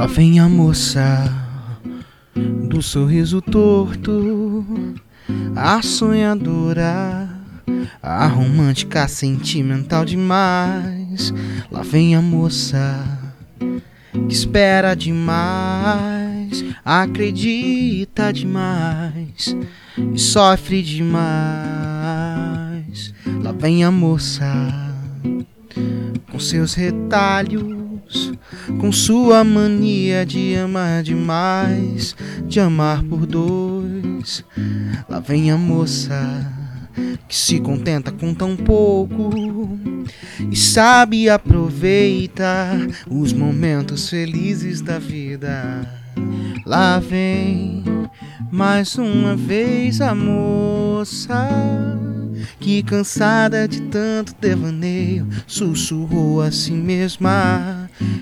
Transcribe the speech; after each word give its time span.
Lá 0.00 0.06
vem 0.06 0.40
a 0.40 0.48
moça 0.48 1.30
do 2.70 2.80
sorriso 2.80 3.42
torto, 3.42 4.64
a 5.54 5.82
sonhadora, 5.82 7.29
a 8.02 8.26
romântica 8.26 9.06
sentimental 9.08 10.04
demais. 10.04 11.32
Lá 11.70 11.82
vem 11.82 12.14
a 12.14 12.22
moça 12.22 13.18
que 14.28 14.34
espera 14.34 14.94
demais, 14.94 16.64
acredita 16.84 18.32
demais 18.32 19.56
e 20.14 20.18
sofre 20.18 20.82
demais. 20.82 21.20
Lá 23.42 23.52
vem 23.52 23.84
a 23.84 23.90
moça 23.90 24.46
com 26.30 26.38
seus 26.38 26.74
retalhos 26.74 27.80
com 28.80 28.92
sua 28.92 29.44
mania 29.44 30.24
de 30.24 30.56
amar 30.56 31.02
demais, 31.02 32.16
de 32.46 32.60
amar 32.60 33.02
por 33.04 33.26
dois. 33.26 34.44
Lá 35.08 35.20
vem 35.20 35.50
a 35.50 35.56
moça 35.56 36.59
que 37.28 37.36
se 37.36 37.60
contenta 37.60 38.10
com 38.12 38.34
tão 38.34 38.56
pouco 38.56 39.30
e 40.50 40.56
sabe 40.56 41.28
aproveitar 41.28 42.76
os 43.08 43.32
momentos 43.32 44.08
felizes 44.08 44.80
da 44.80 44.98
vida. 44.98 45.86
Lá 46.66 46.98
vem 46.98 47.82
mais 48.50 48.96
uma 48.96 49.36
vez 49.36 50.00
a 50.00 50.14
moça 50.14 51.48
que 52.58 52.82
cansada 52.82 53.66
de 53.66 53.80
tanto 53.82 54.34
devaneio 54.40 55.28
sussurrou 55.46 56.42
a 56.42 56.50
si 56.50 56.72
mesma: 56.72 57.79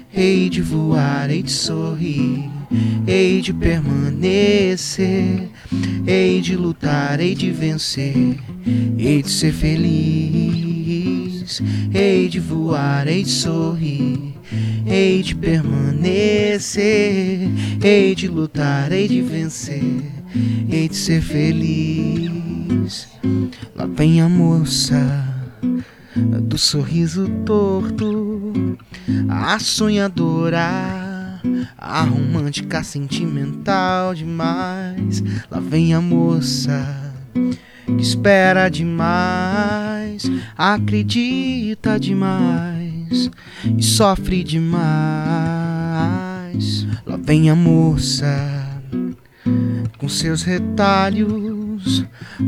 Hei 0.09 0.49
de 0.49 0.63
voar, 0.63 1.31
hei 1.31 1.43
de 1.43 1.51
sorrir, 1.51 2.51
hei 3.07 3.41
de 3.41 3.53
permanecer, 3.53 5.49
hei 6.07 6.41
de 6.41 6.57
lutar, 6.57 7.21
hei 7.21 7.35
de 7.35 7.51
vencer, 7.51 8.37
hei 8.97 9.23
de 9.23 9.31
ser 9.31 9.53
feliz, 9.53 9.91
hei 11.93 12.29
de 12.29 12.41
voar, 12.41 13.07
hei 13.07 13.23
de 13.23 13.31
sorrir. 13.31 14.39
Hei 14.87 15.23
de 15.23 15.35
permanecer, 15.35 16.81
hei 17.83 18.15
de 18.15 18.27
lutar, 18.27 18.91
hei 18.91 19.07
de 19.07 19.21
vencer, 19.21 20.03
hei 20.67 20.89
de 20.89 20.97
ser 20.97 21.21
feliz. 21.21 23.07
Lá 23.77 23.85
vem 23.85 24.23
a 24.23 24.29
moça 24.29 25.29
do 26.43 26.59
sorriso 26.59 27.29
torto, 27.45 28.79
a 29.29 29.59
sonhadora, 29.59 30.69
a 31.77 32.03
romântica 32.03 32.83
sentimental 32.83 34.15
demais. 34.15 35.23
Lá 35.51 35.61
vem 35.61 35.95
a 35.95 36.01
moça 36.01 37.13
que 37.87 38.03
espera 38.03 38.69
demais, 38.69 40.31
acredita 40.57 41.99
demais 41.99 43.31
e 43.77 43.83
sofre 43.83 44.45
demais. 44.45 44.79
Lá 47.07 47.17
vem 47.17 47.51
a 47.51 47.57
moça 47.57 48.69
com 49.99 50.09
seus 50.09 50.43
retalhos, 50.43 51.58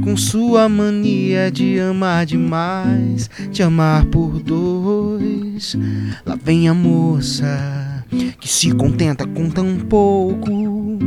com 0.02 0.16
sua 0.16 0.68
mania 0.68 1.50
de 1.50 1.78
amar 1.80 2.26
demais, 2.26 3.30
de 3.50 3.62
amar 3.62 4.06
por 4.06 4.40
dois. 4.40 5.76
Lá 6.24 6.38
vem 6.42 6.68
a 6.68 6.74
moça 6.74 8.04
que 8.40 8.48
se 8.48 8.72
contenta 8.72 9.26
com 9.26 9.48
tão 9.48 9.76
pouco 9.76 10.98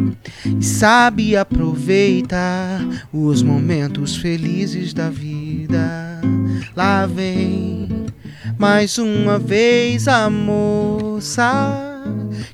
e 0.45 0.63
sabe 0.63 1.35
aproveitar 1.35 2.81
os 3.11 3.41
momentos 3.41 4.15
felizes 4.15 4.93
da 4.93 5.09
vida. 5.09 6.21
Lá 6.75 7.05
vem 7.05 7.87
mais 8.57 8.97
uma 8.97 9.37
vez 9.37 10.07
a 10.07 10.29
moça 10.29 11.92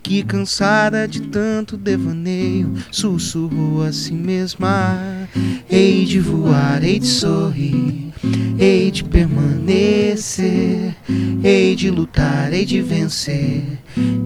que 0.02 0.24
cansada 0.24 1.08
de 1.08 1.22
tanto 1.22 1.78
devaneio 1.78 2.74
sussurrou 2.92 3.84
a 3.84 3.92
si 3.92 4.14
mesma: 4.14 5.28
Hei 5.70 6.06
de 6.06 6.20
voar, 6.20 6.84
hei 6.84 7.00
de 7.00 7.08
sorrir, 7.08 8.14
hei 8.58 8.92
de 8.92 9.04
permanecer, 9.04 10.96
hei 11.44 11.76
de 11.76 11.90
lutar, 11.90 12.54
hei 12.54 12.66
de 12.66 12.82
vencer, 12.82 13.64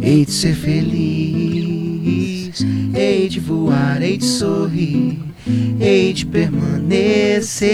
hei 0.02 0.25
de 0.25 0.31
ser 0.31 0.56
feliz, 0.56 0.94
hei 2.94 3.28
de 3.29 3.40
voar, 3.40 4.02
hei 4.02 4.18
de 4.18 4.25
sorrir, 4.25 5.32
hei 5.79 6.13
de 6.13 6.25
permanecer, 6.25 7.71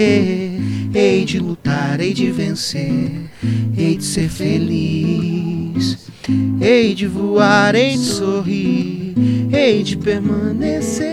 hei 0.92 1.24
de 1.24 1.38
lutar, 1.38 2.00
hei 2.00 2.12
de 2.12 2.30
vencer, 2.30 3.30
hei 3.76 3.96
de 3.96 4.04
ser 4.04 4.28
feliz. 4.28 5.98
Hei 6.60 6.94
de 6.94 7.06
voar, 7.06 7.74
hei 7.74 7.92
de 7.92 8.04
sorrir, 8.04 9.14
hei 9.50 9.82
de 9.82 9.96
permanecer, 9.96 11.10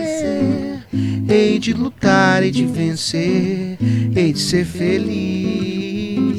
hei 1.26 1.58
de 1.58 1.72
lutar, 1.72 2.42
hei 2.42 2.50
de 2.50 2.66
vencer, 2.66 3.78
hei 4.14 4.32
de 4.32 4.38
ser 4.38 4.64
feliz. 4.64 6.38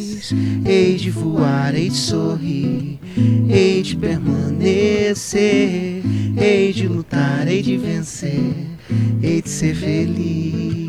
Hei 0.63 0.95
de 0.95 1.09
voar, 1.09 1.73
hei 1.73 1.89
de 1.89 1.97
sorrir, 1.97 2.99
hei 3.47 3.81
de 3.81 3.95
permanecer, 3.95 5.41
hei 6.37 6.71
de 6.71 6.87
lutar, 6.87 7.47
hei 7.47 7.63
de 7.63 7.77
vencer, 7.77 8.53
hei 9.21 9.41
de 9.41 9.49
ser 9.49 9.75
feliz. 9.75 10.88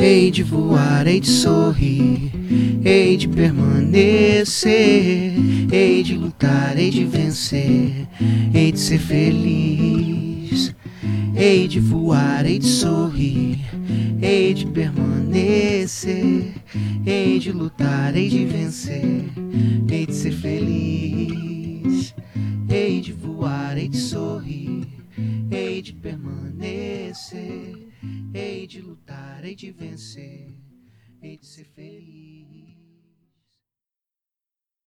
Hei 0.00 0.30
de 0.30 0.42
voar, 0.42 1.06
hei 1.06 1.20
de 1.20 1.28
sorrir, 1.28 2.32
hei 2.82 3.18
de 3.18 3.28
permanecer, 3.28 4.74
hei 5.70 6.02
de 6.02 6.14
lutar, 6.14 6.74
hei 6.74 6.88
de 6.88 7.04
vencer, 7.04 8.08
hei 8.50 8.72
de 8.72 8.80
ser 8.80 8.98
feliz. 8.98 10.74
Hei 11.34 11.68
de 11.68 11.80
voar, 11.80 12.46
hei 12.46 12.58
de 12.58 12.66
sorrir, 12.66 13.58
hei 14.18 14.54
de 14.54 14.64
permanecer, 14.68 16.54
hei 17.04 17.38
de 17.38 17.52
lutar, 17.52 18.14
hei 18.14 18.30
de 18.30 18.46
vencer, 18.46 19.26
hei 19.86 20.06
de 20.06 20.14
ser 20.14 20.32
feliz. 20.32 22.14
Hei 22.66 23.02
de 23.02 23.12
voar, 23.12 23.76
hei 23.76 23.86
de 23.86 23.98
sorrir, 23.98 24.86
hei 25.50 25.82
de 25.82 25.92
permanecer. 25.92 27.89
Hei 28.32 28.66
de 28.66 28.80
lutar, 28.80 29.44
hei 29.44 29.54
de 29.54 29.70
vencer, 29.70 30.56
hei 31.20 31.36
de 31.36 31.44
ser 31.46 31.66
feliz. 31.66 32.59